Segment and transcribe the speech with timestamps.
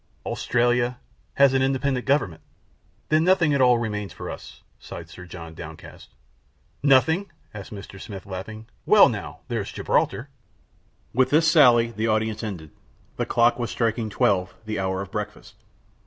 [0.25, 0.97] "Australia"
[1.35, 2.41] "Has an independent government."
[3.09, 6.09] "Then nothing at all remains for us!" sighed Sir John, downcast.
[6.81, 8.01] "Nothing?" asked Mr.
[8.01, 8.65] Smith, laughing.
[8.87, 10.29] "Well, now, there's Gibraltar!"
[11.13, 12.71] With this sally the audience ended.
[13.17, 15.53] The clock was striking twelve, the hour of breakfast.